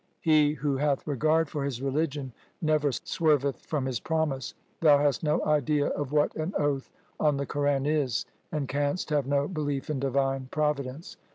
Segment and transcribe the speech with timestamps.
[0.21, 4.55] He who hath regard for his religion never swerveth from his promise.
[4.79, 6.89] Thou hast no idea of what an oath
[7.19, 11.17] on the Quran is, and canst have no belief in Divine Providence.